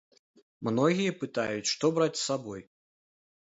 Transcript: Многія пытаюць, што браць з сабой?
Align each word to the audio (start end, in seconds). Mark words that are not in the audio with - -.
Многія 0.69 1.11
пытаюць, 1.25 1.69
што 1.75 1.95
браць 2.01 2.13
з 2.19 2.23
сабой? 2.27 2.61